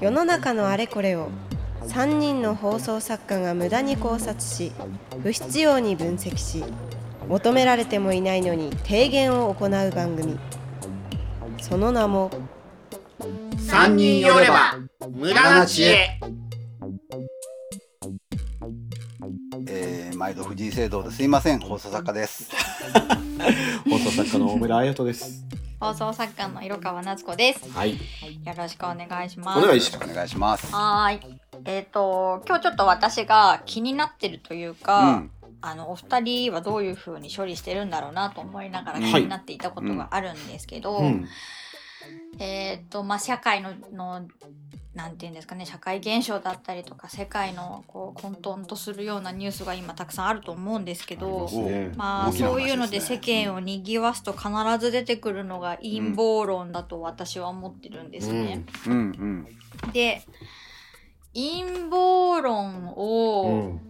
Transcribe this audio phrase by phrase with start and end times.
[0.00, 1.30] 世の中のあれこれを
[1.86, 4.72] 3人の放送作家が無駄に考察し
[5.22, 6.64] 不必要に分析し
[7.28, 10.38] 求められてもいないのに提言を行う番組。
[11.62, 12.30] その名も
[13.58, 14.78] 三人寄れば
[15.10, 16.20] 無駄な知恵。
[19.66, 22.50] えー、毎度藤井聖堂ですいません放送作家です。
[23.88, 25.53] 放送作家の大村彩人です。
[25.84, 27.70] 放送作家の色川夏子です。
[27.72, 27.92] はい。
[27.92, 27.98] よ
[28.56, 29.58] ろしくお願いします。
[29.62, 30.10] お願いします。
[30.10, 31.40] お願いしますはーい。
[31.66, 41.26] えっ、と今日ちょっと私が気になってるというか、うんあのお二人はどういう風に処理してるんだろうなと思いながら気になっていたことがあるんですけど、うん。
[42.38, 44.26] えっ、とまあ社会のの
[44.94, 51.48] なんていうんですかね社会現象だったりとか世界のこう混沌とするようなニュースが今たくさんあると思うんですけど。
[51.48, 54.48] ねまあそういうので世間を賑わすと必
[54.78, 58.64] ず出てくるのが陰謀論だと私は思ってるんですね。
[58.86, 59.48] うんうん
[59.92, 60.22] で
[61.34, 63.80] 陰謀論を、うん。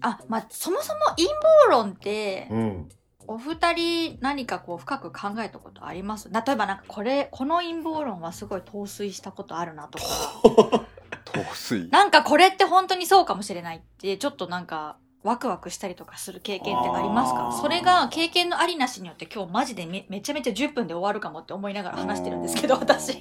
[0.00, 1.38] あまあそもそも陰謀
[1.70, 2.88] 論ってうん。
[3.32, 6.28] お二人何かこう深く考えたことあります？
[6.32, 10.04] 例えばなんかこれこの陰謀論はすごい陶酔したことあるなとか。
[11.32, 11.88] 陶酔？
[11.90, 17.56] なんかこれって本当にそうかもしれないってちょっとなんかワクワクしたりとかする経験ってありますか？
[17.62, 23.16] それが経験のありなしによって今日マジでめめちゃめちゃ10分で終わるかもって思いながら話してるんですけど私。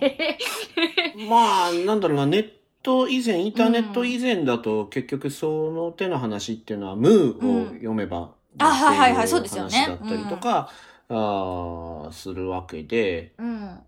[1.29, 2.49] まあ、なんだろうな、ネッ
[2.81, 9.77] ト以前、インターネット以前だと、結局その手の話っていうのは、ムーを読めば、あはいはいはいそうですよね。
[9.77, 10.69] 話だったりとか、
[11.09, 13.79] あーするわけで、うん。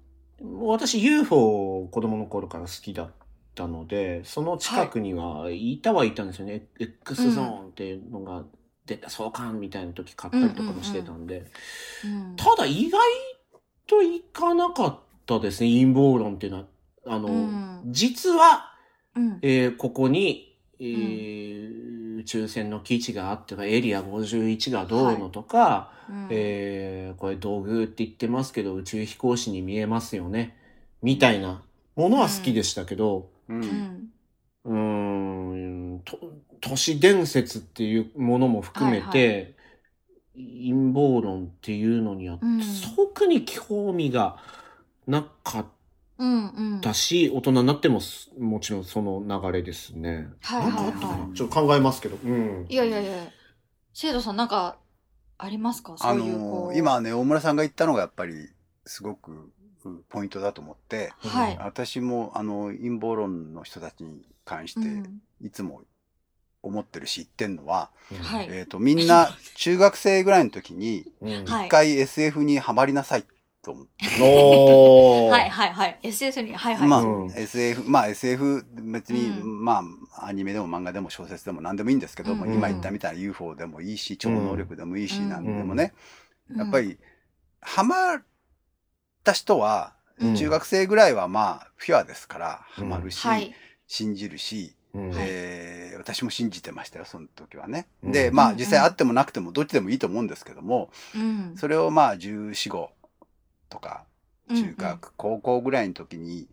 [0.64, 3.12] 私 UFO 子供の頃から好きだっ
[3.54, 6.66] たので、その近くにはいたはいたんですよね。
[6.80, 8.44] X ゾーンっていうのが
[8.86, 11.46] 出た、そうかんみたいな時買ったりとかもしてたんで、
[12.04, 13.00] うんただ意外
[13.88, 16.66] といかなかったですね、陰謀論っていうのは。
[17.08, 17.82] あの、うん。
[17.88, 18.74] 実は、
[19.16, 19.40] うん。
[19.42, 26.30] えーここに、えー宇宙船の基地があってか、エリア51がどうのとか、うん。
[26.30, 30.58] えーこれ道具って言ってますけど、宇宙飛行士に見えますよね。
[31.02, 31.64] みたいな
[31.96, 33.70] ものは好きでしたけど、ううん。
[33.70, 34.12] ん
[34.66, 36.20] うーん、と
[36.62, 39.56] 都市伝説っていうものも含めて、
[40.36, 42.62] 陰謀論っていうのには、うん。
[42.96, 44.38] 特に興味が
[45.08, 45.66] なかっ
[46.22, 46.82] うんうん。
[46.82, 50.28] たし、大人になってもすもちろんその流れですね。
[50.42, 51.36] はいはいはい。
[51.36, 52.18] ちょっと考えますけど。
[52.24, 52.66] うん。
[52.70, 53.12] いやいやいや。
[53.94, 54.78] 生徒さんなんか
[55.38, 55.98] ありますか？
[55.98, 58.50] そあういう今ね大村さんが言ったのがやっぱり
[58.86, 59.52] すごく
[59.84, 61.12] うんポイントだと思って。
[61.18, 61.58] はい。
[61.60, 65.22] 私もあの陰謀論の人たちに関してうん。
[65.42, 65.81] いつも
[66.64, 67.90] 思ってるし言ってんのは、
[68.22, 68.48] はい。
[68.52, 73.24] えー、とみんな中学生ぐらいの時に一回 SF にはまりなさい
[73.64, 73.92] と思って、
[74.22, 75.30] おー。
[75.30, 76.00] はいはいはい。
[76.04, 76.88] SS にはいはい。
[76.88, 77.32] まあ、うん。
[77.32, 79.84] SF まあ SF 別に、うま
[80.18, 82.54] あアニメでも漫画でも小説でも何でもいいんですけども、うん。
[82.54, 85.30] 今言ったみたいな UFO でもいいし超能力でもいいし、うん。
[85.30, 85.94] 何でもね、
[86.50, 86.58] うん。
[86.58, 86.98] やっぱり
[87.62, 88.24] ハマっ
[89.24, 90.36] た人はうん。
[90.36, 93.54] 中学生ぐらいはまあピュアですからハマるし、はい。
[93.88, 95.12] 信じるし、うん。
[95.16, 97.86] えー私も信じてましたよその時はね。
[98.04, 98.12] うん。
[98.12, 98.58] でまあうん。
[98.58, 101.54] 実際あってもなくてもどっちでもいいと思うんですけどもうん。
[101.58, 102.88] それをまあ1415
[103.72, 104.06] とか
[104.50, 104.76] 中うんうん。
[104.78, 106.48] 学、高校ぐらいの時に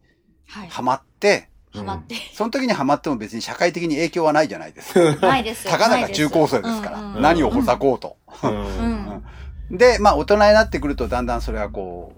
[0.46, 0.68] はい。
[0.68, 2.14] ハマってハマって。
[2.32, 4.94] その時にハマっても別に社会的に影響はないじゃないです。
[4.94, 5.14] か。
[5.28, 5.68] ないです。
[5.68, 7.22] たかだか中高生ですから、うんうん。
[7.22, 8.16] 何をほざこうと。
[9.70, 12.14] で、まあ大人になってくるとだんだんそれはこ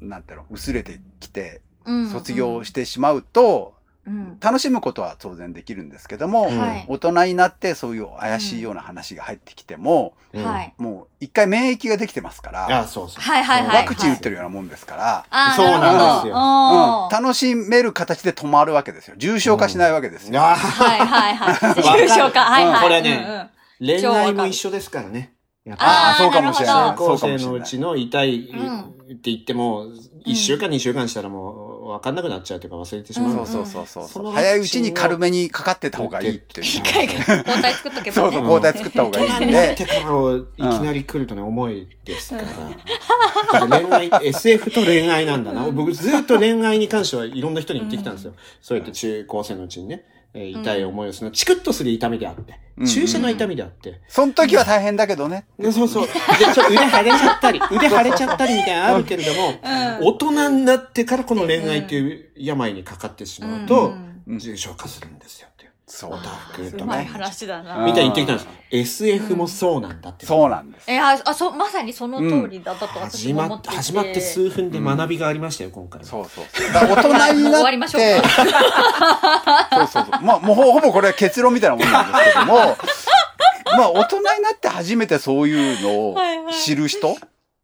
[0.00, 2.10] う、なんていうの、薄れてきて、うん。
[2.10, 3.75] 卒業してしまうと、
[4.06, 4.38] うん。
[4.40, 6.48] 楽しむことは当然できるんですけども、
[6.88, 10.44] 大人になってそういう怪しいような話が入ってきても、うん。
[10.44, 10.74] はい。
[10.78, 13.08] もう一回免疫ができてますから、うそう。
[13.08, 16.34] はいはいはいワクチン打ってるようなもんですから、そうなんですよ。
[16.34, 17.24] うん。
[17.24, 19.16] 楽しめる形で止まるわけですよ。
[19.18, 20.40] 重症化しないわけですよ。
[20.40, 22.06] あはいはいはい。
[22.06, 22.44] 重症化。
[22.44, 22.82] はいはい。
[22.82, 24.00] これねうんうん。
[24.00, 25.32] 恋愛も一緒ですからね。
[25.78, 26.96] ああ、そうかもしれない。
[26.96, 28.50] 高生のうちの痛い。
[28.50, 28.80] うん。
[28.80, 28.84] っ
[29.18, 29.86] て言っても、
[30.26, 33.30] 1週間2週間したらもう分かんなくなっちゃうというか忘れてしまう。
[33.30, 36.82] うんそうそうそうそうその早いうちに軽めにかかってた方がいいっていう。
[36.82, 39.72] 抗体作っとけばそうそう、ね抗体作った方がいいんで。
[39.72, 43.60] ってからいきなり来るとね、重いですから。
[43.60, 45.70] だから恋愛、SF と恋愛なんだな。
[45.70, 48.34] 僕ずっと恋愛に関してはいろんな人に言ってきたんですよ。
[48.60, 50.04] そうやって中高生のうちにね、
[50.38, 51.32] えー痛い思いをするの。
[51.32, 54.02] チクッとする痛みであって、うん注射の痛みであって。
[54.06, 55.46] その時は大変だけどね。
[55.58, 56.06] でそうそう。
[56.06, 59.54] で、ちょっと腕腫れちゃったり、 腕腫れちゃったりみたいなのあるけれども、
[60.02, 64.06] 大人になってからこの恋愛っていう病にかかってしまうと、うん
[64.38, 65.46] 重症化するんですよ
[65.88, 67.18] そうおたふくうまいとね。
[67.18, 67.78] 話だな。
[67.78, 69.06] うんみたいに言ってきたんです。
[69.06, 70.26] SF もそうなんだって。
[70.26, 70.90] そうなんです。
[70.90, 76.06] えああそうまさにその通りだったと私始ま思って始まって数分で学びがありましたよ、今回は。
[76.06, 76.72] そうそうそう。
[76.72, 80.22] だから大人になっわりましょうて、そうそうそう。
[80.22, 82.54] まあ、もうほほぼこれは結論みたいなもんなんですけども、
[83.78, 86.16] まあ、大人になって初めてそういうのを
[86.50, 87.14] 知る人っ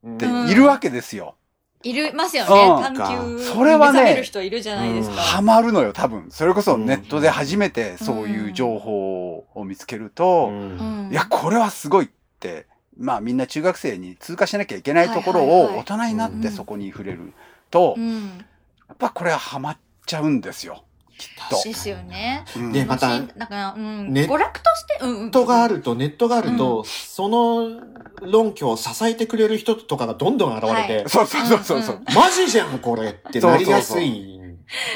[0.04, 1.34] うんているわけですよ。
[1.82, 6.26] いるますようんね探求それはねる人いるじゃないですか、ハマるのよ、多分。
[6.30, 11.06] それこそネットで初めてそういう情報を見つけると、うん。
[11.06, 12.08] うんいや、これはすごいっ
[12.40, 17.32] て、まあみんな中学生に通過しなきゃいけないところを大人になってそこに触れる
[17.70, 18.44] と、うん。
[18.88, 20.84] やっぱこれはハマっちゃうんですよ。
[21.22, 21.62] きっと。
[21.62, 22.44] ですよね。
[22.56, 22.72] うん。
[22.72, 27.80] でまただから、うん、ネッ娯楽として、うんうん、ネットがあると、ネットがあると、その
[28.22, 31.08] 論拠を支えてくれる人とかがどんどん現れて、はい。
[31.08, 32.02] そうそうそうそう。
[32.14, 34.40] マジじゃん、これってなりやすい。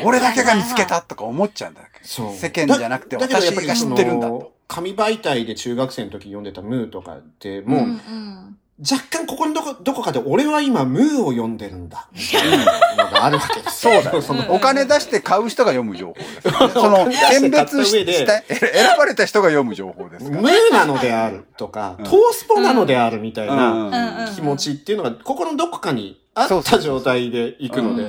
[0.03, 2.07] 俺だけが見つけたとか思っちゃうんだけど。
[2.07, 2.35] そう。
[2.35, 4.53] 世間じゃなくて私が知ってるんだと。
[4.69, 12.09] 紙媒体で中学生の時読んでたムーとかって、もう、うんうん若干ここのどこどこかで俺は今ムーを読んでるんだ。
[12.13, 12.59] みたいな
[13.05, 13.81] のがあるわけです。
[13.81, 14.21] そうだよ。
[14.21, 16.75] そのお金出して買う人が読む情報です。
[16.75, 18.13] その、選別し買った上で。
[18.13, 20.31] した、選ばれた人が読む情報です。
[20.31, 22.05] ムーなのであるとか、うん。
[22.05, 28.05] トースポなのであるみたいな気持ちっていうのが、心のどこかにあった状態で行くので、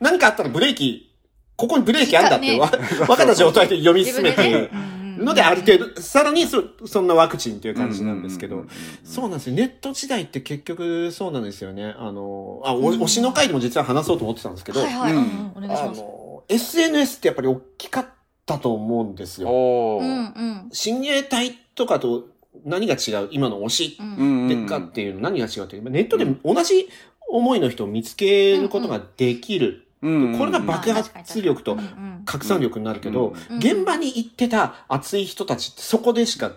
[0.00, 1.12] 何かあったらブレーキ、
[1.56, 2.66] ここにブレーキあんだって分
[3.06, 4.70] かった状態で読み進めて、
[5.20, 8.64] のである程度、さらにそそんなワクチンっていう感じなんですけど。
[9.04, 9.56] そうなんですよ。
[9.56, 11.94] ネット時代って結局そうなんですよね。
[11.98, 15.12] あの、あ、推しの回でも実は話そうと思ってたんですけど、はいはい、
[15.56, 16.00] お願いしあます。
[16.00, 18.06] の、SNS ってやっぱり大きかっ
[18.46, 19.48] たと思うんですよ。
[19.48, 20.04] うんおー。
[20.04, 22.26] うん親衛隊とかと
[22.64, 23.28] 何が違う？
[23.30, 24.48] 今の推しうんうん。
[24.48, 25.90] でかっていうの何が違うっていう？
[25.90, 26.88] ネットで同じ
[27.28, 29.86] 思いの人を見つけることができる。
[30.02, 36.52] うんこれが爆発力とうんうん拡散力になるけど、うん現場に行ってた熱い人たちってそこでしか、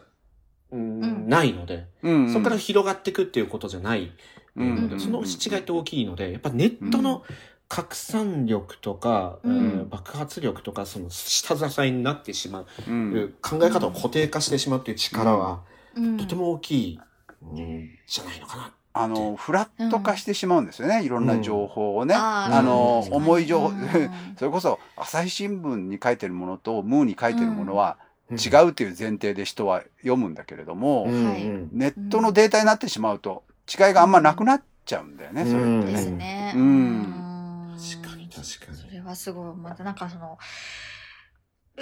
[0.72, 1.30] うんうん。
[1.30, 4.12] ないので、うんそこから広がっていくっていうことじゃない
[4.56, 7.24] うんので、その違いって大きいので、やっぱネットの
[7.70, 9.56] 拡散力とか、うん。
[9.56, 13.34] えー爆発力とか、その下支えになってしまう、うん。
[13.42, 15.62] 考え方を固定化してしまうっていう力は、
[15.96, 16.18] うん。
[16.18, 17.00] とても大きい、
[17.46, 18.72] んじゃないのかな。
[18.94, 21.04] あの、フラット化してしまうんですよね。
[21.04, 22.14] いろんな情報をね。
[22.16, 23.90] あーあの確かに重い情報うん。
[24.38, 27.98] それこそ、朝日新聞に書いてるものと、ムーに書いてるものは
[28.32, 35.68] 違ううという前提で人は読むんだけれども、ネットのデータになってしまうと、違いがあんまなくなっちゃうんだよね、それって。
[35.68, 35.86] うん。
[35.86, 36.54] ですね。
[36.56, 37.76] うん。
[38.02, 38.78] 確かに確かに。
[38.78, 39.56] それはすごい。
[39.56, 40.38] またなんかその、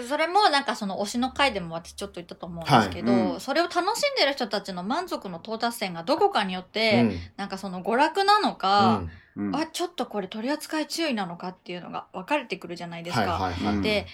[0.07, 9.03] それもなんかその推しの回でも私ちょっと言ったと思うんですけど、はいうんそれを楽しんでる人たちの満足の到達点がどこかによって、うんなんかその娯楽なのか、
[9.35, 13.21] うんあ、ちょっとこれ取り扱い注意なのかっていうのが分かれてくるじゃないですか。
[13.33, 13.81] はいはいはい。
[13.81, 14.05] で、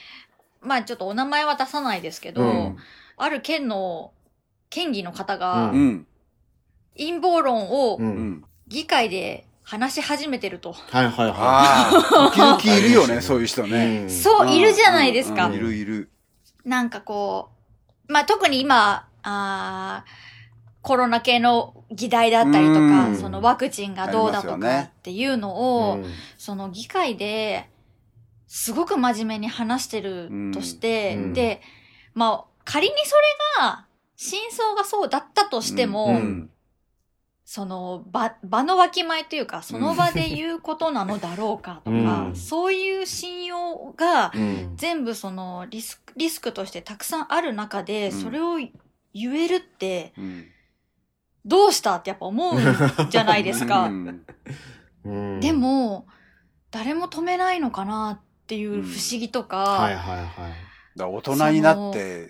[0.61, 2.77] まあちょっとお名前は出さないですけど、うん
[3.19, 4.11] ある県の
[4.69, 6.07] 県議の方がううん。
[6.97, 7.99] 陰謀論を。
[8.67, 10.71] 議会で話し始めてると。
[10.71, 13.69] はいはいはああ、時々いるよね、 そういう人い。
[13.69, 14.03] ね。
[14.03, 15.47] うんそう、いるじゃないですか。
[15.47, 16.09] うんいるいる。
[16.63, 17.49] なんかこ
[18.07, 20.27] う、まあ特に今、あー
[20.81, 27.67] コロナ系の議題だったりとか、うんそのワクチンがどうだとかっていうのを、うんその議会で
[28.47, 31.61] すごく真面目に話してるとして、うんで、
[32.13, 33.21] まあ仮にそれ
[33.65, 33.85] が
[34.15, 36.49] 真相がそうだったとしても、うん
[37.49, 42.35] その場場のわきまえというかその場で言うことなのだろうかとか、うん。
[42.35, 44.73] そういう信用がうん。
[44.75, 48.21] 全部そのリスクリスクとしてたくさんある中で、うん。
[48.21, 48.73] それを言
[49.37, 50.45] えるってうん。
[51.45, 52.59] どうしたってやっぱ思う
[53.09, 53.89] じゃないですか。
[55.39, 56.05] でも
[56.69, 60.27] 誰も止めないのかなっていう不思議とか、はいはいはい。
[60.97, 62.27] だ大人になって、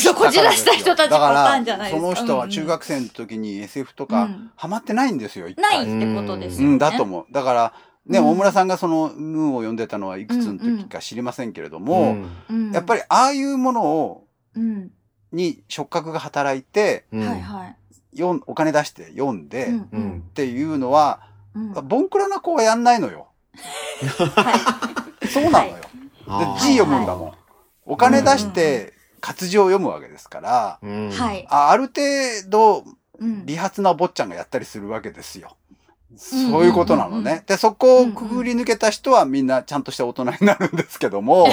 [0.00, 6.72] そうこじらした人たちパターンじゃないですかその人うんうんは中学生の時に SF とかうんハマってないんですよ、一回ないってことですよね。
[6.74, 7.26] うん、だと思う。
[7.32, 7.72] だから、
[8.06, 12.16] ね、うん大村さんがそのムーンを読んでたのはいくつの時か知りませんけれども、
[12.50, 14.90] うんやっぱりああいうものを、うん
[15.30, 17.76] に触覚が働いて、りはいはい。
[18.16, 21.20] 読んお金出して読んで、っうんうんていうのは、
[21.54, 23.28] うんボンクラな子はやんないのよ。
[24.34, 25.74] は そうなのよ。
[26.60, 27.32] 字読むんだもん。
[27.88, 31.12] お金出して活字を読むわけですから、うんい。
[31.12, 31.46] はい。
[31.50, 32.00] あある程
[32.48, 32.84] 度
[33.18, 35.48] うん利発な坊ちゃんがやったりするわけですよ。
[35.52, 35.78] うん
[36.16, 37.44] そういうことなのうんうんね。
[37.46, 41.46] で、そこをくぐり抜けた人はみんなちゃんとした大人になるんですけども、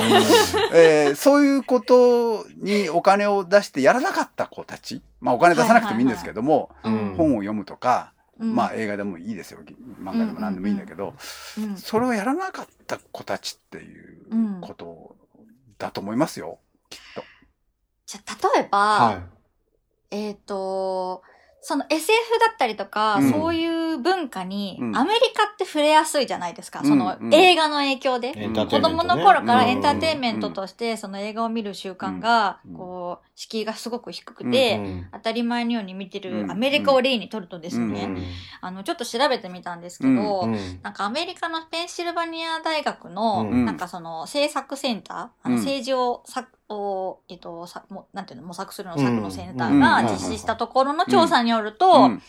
[0.73, 9.59] えーそういうことにお金を出してやらなかった子たち、まあお金出さなくてもいいんですけども、うん本を読むとか、うんまあ映画でもいいですよ。
[10.01, 11.13] 漫画でも何でもいいんだけど、
[11.59, 15.15] うんそれをやらなかった子たちっていうこと
[15.77, 16.59] だと思いますよ。
[16.89, 17.23] きっと。
[18.05, 19.13] じゃ、例えば、は
[20.11, 21.23] い、えっ、ー、と、
[21.61, 23.74] その SF だったりとか、うん、そういう
[24.25, 24.97] 文化に、うん。
[24.97, 26.79] アメリカって触れやすいじゃないですか。
[26.79, 27.33] うんそのうん。
[27.33, 28.29] 映画の影響で。
[28.29, 28.33] い。
[28.35, 32.73] エンターテ子供の頃からエンターうんテインメントとして、その映画を見る習慣が、うん。
[32.75, 35.07] こう、敷居がすごく低くうて、うん。
[35.13, 36.47] 当たり前のように見てうん。
[36.47, 38.23] るアメリカを例にとるとですね、うん。
[38.61, 40.79] あの、ちょっと調べてみたんですけど、うん。
[40.81, 43.65] なんかアメリカのペンシルバニア大学の、うん。
[43.65, 45.51] なんかその政策センター、あうん。
[45.53, 49.79] の政治をさを、えっと、さもなんていうの、模索するのうん策のセンタうん。
[49.83, 52.21] ーが実施したところの調査によると、うん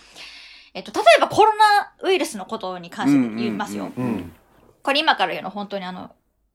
[0.77, 3.91] えっと、例えばコロナウイルスのことに関して言いますよ。
[3.97, 4.33] うんうん
[4.83, 6.13] これ今から言うの本当にあの、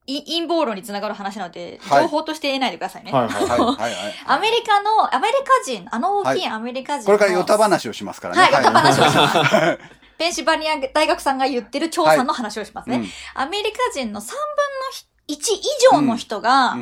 [0.07, 3.11] い陰謀論につながる話なので、はい情報として得ないでくださいね。
[3.13, 8.41] アメリカの、アメリカ人、あの大きいアメリカ人の、これからヨタ話をしますからね。
[8.43, 9.79] はい、ヨタ話をします。
[10.17, 12.97] ペンシルバニア大学さんが言ってる調査の話をしますね。
[12.97, 14.37] うんアメリカ人の3分の
[15.27, 15.61] 1以
[15.91, 16.77] 上の人が、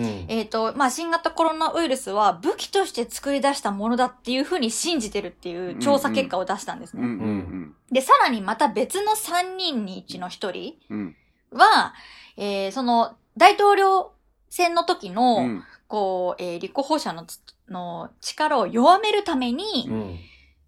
[0.00, 0.06] うん。
[0.06, 7.02] うんえっ、と、まあ、新型コロナウイルスは武器として作り出したものだっていうふうに信じてるっていう調査結果を出したんですね。
[7.02, 11.16] うんうんで、さらにまた別の3人に1の1人うん。
[11.52, 11.94] は、
[12.36, 14.12] えーその大統領
[14.48, 15.64] 選の時の、うん。
[15.88, 20.18] こう、えー立候補者のつの力を弱めるために、うん。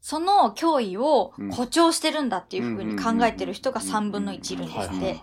[0.00, 1.50] その脅威をうん。
[1.50, 5.20] 誇張してるんだっていうふうに考えてる人が3分の1いるんですって。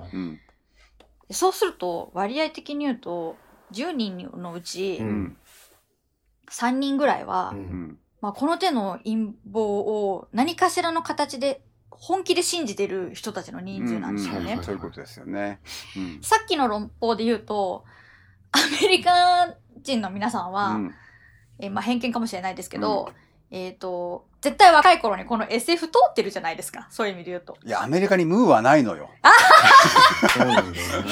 [1.32, 3.36] そうすると、割合的に言うと、
[3.72, 5.38] 10人のうちううんん
[6.52, 14.66] 3人ぐらいは、うんうんまあ、この手の陰謀を何かしらの形で本気で信じてる人たちの人数なんですよねうんうんはい。
[14.66, 15.60] そういうことですよね。
[15.96, 17.84] うんさっきの論法で言うと、
[18.52, 20.96] アメリカ人の皆さんは、うん
[21.60, 23.12] えーまあ、偏見かもしれないですけど、
[23.52, 26.88] えっ、と、絶対若い頃にこの SF 通ってるじゃないですか。
[26.90, 27.58] そういう意味で言うと。
[27.66, 29.10] いや、アメリカにムーはないのよ。
[30.34, 31.10] そうなんだよね。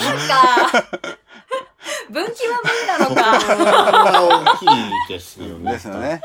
[2.07, 4.53] か、分岐は無理なのか。
[4.53, 4.67] 大きい
[5.09, 5.71] ですよね。
[5.73, 6.21] ですよね。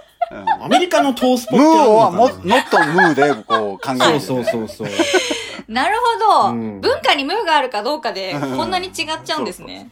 [0.60, 4.88] アメリカのトースポうん、ムーはも、ノットムーでこう考える、そうそうそうそう。
[5.68, 9.90] なるほど、うん文化に無があるかどうかで、こんなに違っちゃうんですね。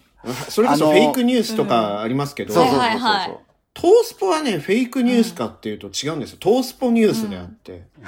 [0.48, 2.90] それこそあのフェイクニュースとかありますけど、そうそうそうそう。
[2.90, 3.38] はいはいはい
[3.72, 6.38] トースポはね、フェイクニュースかっていうと違うんですよ。
[6.40, 7.84] トースポニュースであって。
[8.00, 8.06] み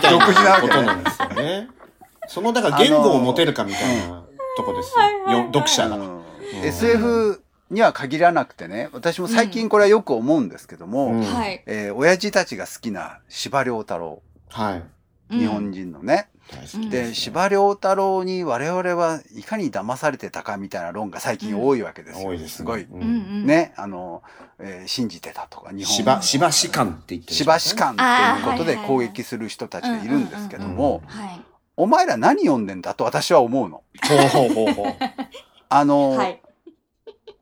[0.00, 1.68] たいなことなんですよね。
[2.28, 4.22] その、だから言語を持てるかみたいな
[4.56, 4.94] とこです
[5.26, 5.38] よ。
[5.38, 6.19] よ読者が。
[6.64, 11.62] SF には限らなくてね、私も最近これはよく思うんですけども、うんはい。
[11.66, 14.76] えー親父たちが好きな司馬遼太郎、は
[15.30, 15.38] い。
[15.38, 16.28] 日本人のね。
[16.50, 22.28] 大好きうんで、司馬遼太郎に我々はいかに騙されてたかみたいな論が最近多いわけですよ。
[22.28, 22.86] 多いですごい。
[22.90, 24.22] ね、あの、
[24.58, 27.34] えー信じてたとか、日本芝、芝士官って言ってる。
[27.36, 31.40] 芝士官っていうことで攻撃する人たちがいるんですけども、はい。
[31.76, 33.84] お前ら何読んでんだと私は思うの。
[34.08, 34.94] ほうほうほうほう。
[35.70, 36.42] あの、はい。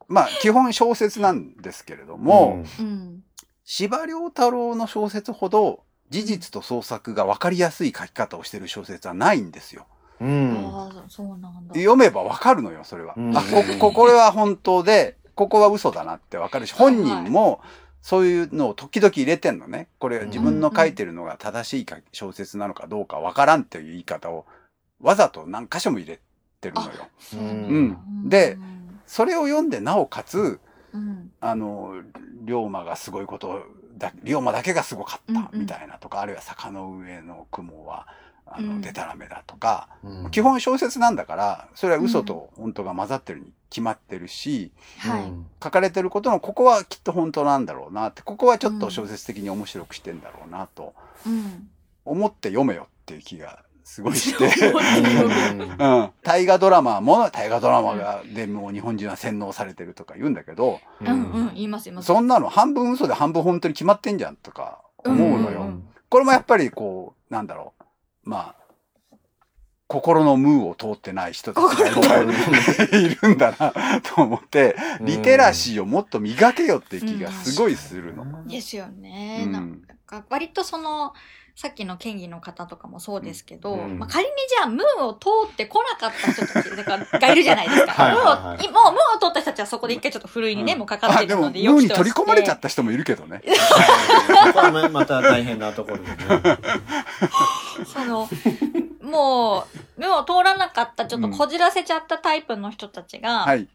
[0.07, 3.23] まあ、基本小説なんですけれども、うん。
[3.65, 9.85] 司馬遼太郎の小説ほど事実と創作が分かりやすい書き方をしてる小説はないんですよ。
[10.21, 10.27] うん。
[10.27, 10.75] うん。
[10.75, 11.75] ああ、そうなんだ。
[11.75, 13.15] 読めば分かるのよ、それは。
[13.17, 17.61] うんあ、こ、こ、これは本当で、ここは嘘だなって分かるし、本人も
[18.01, 19.87] そういうのを時々入れてんのね。
[19.99, 24.45] これ自分の書いてるのが正しいか小説なのかどうか分からんっていう言い方を
[25.01, 26.19] わざと何箇所も入れ
[26.59, 26.89] てるのよ。
[27.19, 28.57] そうなんで、
[29.05, 30.59] それを読んでなおかつ、
[30.93, 31.31] うん。
[31.39, 31.93] あの、
[32.43, 33.63] 龍馬がすごいこと
[33.97, 35.59] だ、龍馬だけがすごかったうんうん。
[35.61, 38.07] みたいなとか、あるいは坂の上の雲は、
[38.45, 38.81] あの、うん。
[38.81, 40.31] でたらめだとか、うん。
[40.31, 45.31] 基本小説なんだから、それは嘘と本当が混ざってるに決まってるし、はい。
[45.63, 50.93] 書かれてることのここはきっと本当なんだろうなって、ここはちょっと小説的に面白くしてんだろうなと
[51.25, 51.69] うん。
[52.05, 54.45] 思って読めよっていう気がすごいして。
[54.69, 56.11] うんうん。
[56.21, 61.51] 大河ドラマも大河ドラマが、でもう日本人は洗脳されてるとか言うんだけど、うんうん。
[61.55, 62.05] 言います言います。
[62.05, 65.71] そんなの半分嘘で半分本当に決まってんじゃんとか思うのよ。
[66.07, 67.73] これもやっぱりこう、なんだろ
[68.25, 68.29] う。
[68.29, 68.55] まあ、
[69.87, 78.45] 心のムーを通ってない人たちがいるんだなと思って、リテラシーをもっと磨けよって気がすごいするの。
[78.45, 79.45] ですよね。
[79.45, 81.13] うんなんか割とその
[81.59, 87.91] さっきの県議の方とかもそうですけど、うんまあ、仮にじゃあムーを通ってこなかった人たちだから がいるじゃないですか。
[87.91, 93.41] はいはいはいムーをもうムーを通った人たちはそこで一回ちょっとふるいにね、もうかかってるのでーに取り込まれちゃっった人もいるけどね。
[94.93, 96.15] また大変なところでね。
[97.85, 98.29] その
[99.01, 103.67] もうムーを通らなかったちょっとこじらせちゃったタイプの人たちが、はい。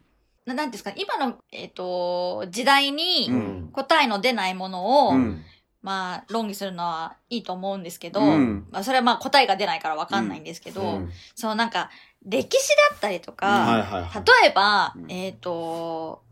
[0.46, 5.44] ななんていうんですか今の、えっと時代にうん答えの出ないものを、うん
[5.84, 8.66] まあ論議するのはいいと思うんですけど、うん。
[8.70, 11.10] まあ、それはまあ答えが出ないからわかんないんですけど、うん。
[11.34, 11.90] そのなんか
[12.24, 14.24] 歴史だったりとはいか。
[14.42, 15.12] 例えば、うん。
[15.12, 16.22] えっ、と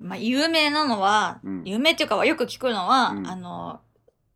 [0.00, 1.62] まあ、有名なのは、うん。
[1.66, 3.26] 有名っていうかよく聞くのは、うん。
[3.26, 3.80] あの、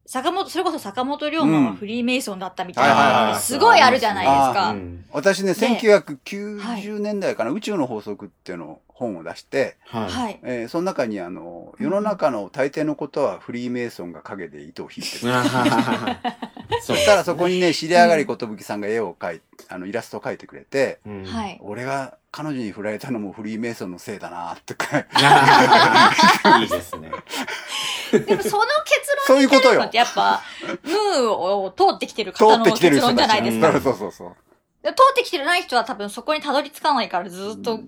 [0.05, 4.71] 坂本、それこそ坂本龍馬はフリーメイソンだったみたいなすごいあるじゃないですあか。
[4.71, 10.11] うん私ね、で1990年代かな、宇宙の法則っていうのを本を出して、はい。
[10.11, 10.41] はい。
[10.43, 15.33] えーその中にあの、世の中の大抵のことはフリーメイソンが陰で糸を引いてる。
[16.83, 21.59] そしたらそこにね、知り上がり寿さんが絵を描いあの、イラストを描いてくれて、うんはい。
[21.63, 27.11] 俺が彼女に振られたのもフリーメイソンのせいだなって書いていいですね。
[28.19, 29.97] でもその結論そういうことよに至るのって。
[29.97, 30.43] やっぱ、
[30.85, 33.27] ムーを通ってきてる通方の結論じゃ。
[33.27, 33.73] ないですか。
[33.81, 34.37] そうそうそう。
[34.83, 37.79] で通ってきてない人は多分そこにたどり着かないからずっと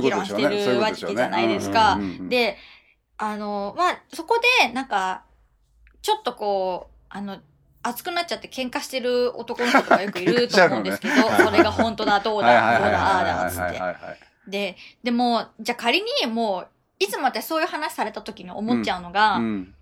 [0.00, 0.90] 議論してるわ。
[0.90, 1.98] けじゃないですか。
[2.28, 2.58] で、
[3.16, 5.24] あの、まあ、そこで、なんか、
[6.02, 7.38] ちょっとこう、あの、
[7.82, 13.80] 熱くなっちゃって喧嘩してる男の人とかよくいると思うんですけど、 ねそれが本当だ、どうだ、どうだ、ああだ、つって。
[14.46, 19.74] で、でも、じゃあ仮にもう、いつも私そういう話された時に思っちゃうのが、うん。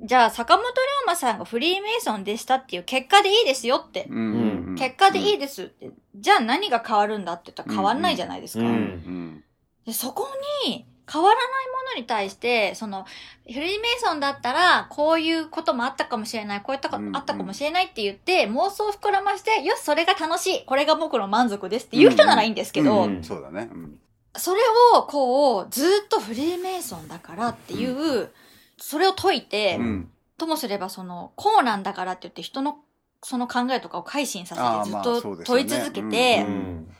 [0.00, 0.72] じゃあ坂本龍
[1.06, 4.06] 馬さんがフリーメイソンでしたっていう結果でいいですよって。
[4.08, 4.74] うんうんうん。
[4.76, 5.90] 結果でいいですって。
[6.14, 8.64] じゃあ何が変わるんだって言ったら変わんないじゃないですか。
[8.64, 9.44] うんうん
[9.86, 10.28] でそこ
[10.66, 13.08] に変わらないものに対して、その、フ
[13.46, 23.24] リーメイソンだったら、こういうこともあったかもしれない、こういったことうんあったかもしれないって言って、妄想を膨らまして、よし、それが楽しい、これが僕の満足ですって言う人ならいいんですけど、うん。
[23.24, 23.70] そうだね。
[23.72, 23.98] うん
[24.38, 24.60] それ
[24.94, 28.30] を、こう、ずっとフリーメイソンだからっていう、
[28.76, 30.10] それを解いて、うん。
[30.36, 32.78] ともすれば、その、こうなんだからって言って、人の、
[33.22, 36.94] その考えとかを改心させてずっと問い続けて、うん。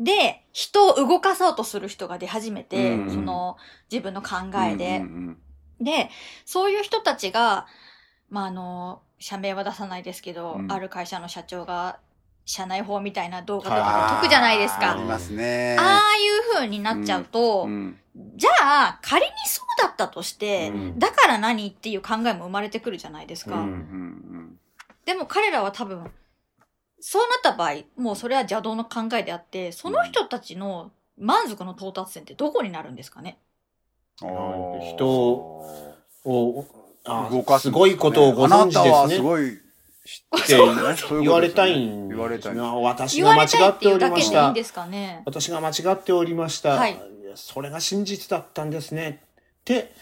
[0.00, 3.14] で、人を動かそうとする人が出始めて、うん。
[3.14, 3.56] その、
[3.90, 4.36] 自分の考
[4.72, 5.38] えで、うん。
[5.80, 6.10] で、
[6.44, 7.66] そういう人たちが、
[8.30, 10.72] まあ、あの、社名は出さないですけど、うん。
[10.72, 11.98] ある会社の社長が、
[12.52, 14.92] 社内法みたいな動画とかあーを解くじゃないですか。
[14.92, 15.76] ありますね。
[15.78, 17.98] ああいう風になっちゃうと、うん
[18.36, 23.56] じゃあ、仮にそうだったとして、うんだから何っていう考えも生まれてくるじゃないですか。
[23.56, 24.58] うんうん
[25.06, 26.10] でも彼らは多分、
[27.00, 33.38] そうなった場合、もうそれは邪道の考えであって、その人たちの満足の到達点ってどこになるんですかね？
[34.22, 34.28] うん
[34.94, 36.66] 人を
[37.04, 39.28] あ動かすすごいことをご存知あなたはですすね。
[39.28, 39.61] ごい知
[40.02, 40.56] っって
[41.20, 42.82] 言われたいん言われたいですね。
[42.82, 43.62] 私言が間われたい。
[43.62, 44.40] っ違ってておりました。
[44.40, 44.64] でいいんで。
[44.64, 45.22] すかね。
[45.26, 46.70] 私が間違っておりました。
[46.70, 47.00] はい。
[47.34, 49.22] それが真実だったんですね。
[49.60, 49.92] って、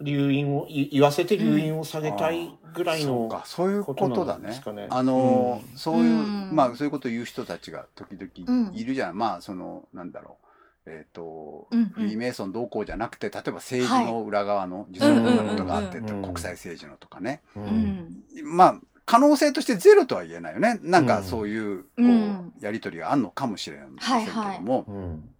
[0.00, 3.06] 留飲を、い言わせて留飲を下げたいぐらいの。
[3.06, 4.60] そうかそういうことだね。
[4.72, 4.86] ね。
[4.90, 6.50] あのーそういう、うん。
[6.52, 8.74] まあそういうことを言う人たちが時う々ん。
[8.74, 10.38] いるじゃん、まあそのなんだろ
[10.86, 10.90] う。
[10.90, 11.86] えっ、と、うんうん。
[11.90, 16.22] フリーメイソンどうこうじゃなくて例えば政治の裏側の実うんはこんなことがあって、うんうんうん。
[16.22, 18.24] 国際政治のとかね、ううんん。
[18.42, 20.78] まあ可能性としてゼロとは言えないよね。
[20.82, 21.24] なんかうん。
[21.24, 22.52] そういうこううん。
[22.60, 25.30] やり取りがあるのかもしれないんですけども、うん。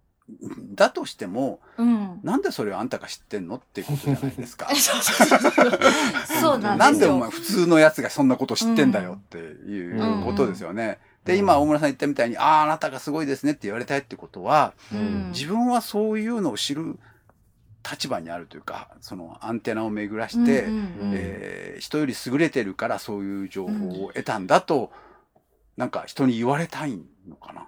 [0.75, 2.19] だとしてもうん。
[2.23, 4.69] なんでそれをあんたが知ってんのっていうことじゃないですか。
[6.41, 7.09] そうなんなんですよ。
[7.09, 10.99] でお前普通のやつがそんなこと知ってんだよっていうことですよね。
[11.25, 15.31] で、今大村さん言ったみたいに、ああ、あなたがすごいですねって言われたいってことは、うん。
[15.31, 16.99] 自分はそういうのを知る
[17.89, 24.91] 立場にあるというか、そのアンテナを巡らして、うんうんえー人より優れてるからそういう情報を得たんだと、
[25.75, 27.67] なんか人に言われたいのかな。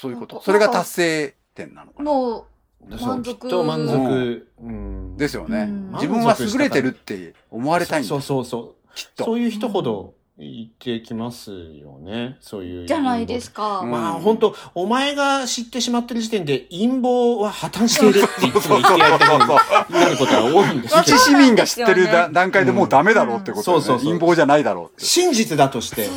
[0.00, 0.42] そういうこと。
[0.42, 2.10] それが達成点なのかな。
[2.10, 2.44] もう
[2.90, 4.48] 満足きっと満足。
[4.60, 5.60] うんですよね。
[5.62, 8.94] うん自分は優れてるって思われたいんだそうそうそう。
[8.94, 9.24] きっと。
[9.24, 12.36] そういう人ほど言ってきますよね。
[12.40, 12.86] そういう。
[12.86, 13.80] じゃないですか。
[13.80, 25.04] うんまあ本当お前が知ってしまってる時点で陰謀は破綻しているっていつも言ってやりたくなることが多いんですけど一市民が知ってる段階でもうダメだろうってことうんそうそうそう陰謀じゃないだろうって。
[25.04, 26.08] 真実だとして、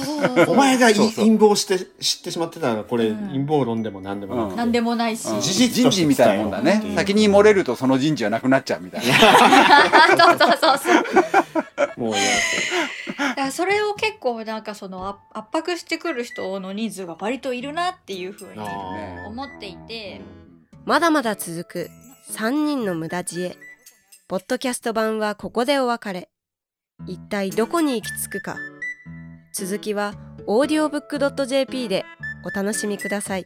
[0.47, 5.29] お前が陰謀して知ってしまってたらこれうん陰謀論でも何でもなくて、なんでもないし。
[5.41, 6.93] 人事みたいなもんだね。
[6.95, 9.13] 先に漏れるとその人事はなくなっちゃうみたいな。
[10.15, 11.99] そうそうそうそう。
[11.99, 12.17] もうや
[13.17, 18.59] だからそれを結構なんかその圧圧迫してくる人の人数が割といるなっていうふうに
[19.27, 20.21] 思っていて、
[20.85, 21.89] まだまだ続く
[22.31, 23.57] 3人の無駄知恵。
[24.27, 26.29] ポッドキャスト版はここでお別れ。
[27.07, 28.55] 一体どこに行き着くか。
[29.53, 30.13] 続きは
[30.47, 32.05] audiobook.jp で
[32.45, 33.45] お楽しみください。